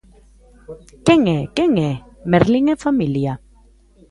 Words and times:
Que 1.05 1.15
é, 1.37 1.39
quen 1.55 1.71
é, 1.91 1.93
Merlín 2.31 2.65
e 2.73 2.81
familia? 2.85 3.33